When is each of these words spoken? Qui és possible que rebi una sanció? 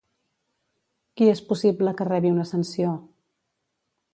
Qui 1.21 1.27
és 1.33 1.43
possible 1.49 1.93
que 1.99 2.07
rebi 2.09 2.33
una 2.39 2.47
sanció? 2.53 2.95